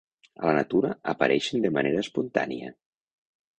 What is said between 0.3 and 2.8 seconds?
A la natura apareixen de manera espontània.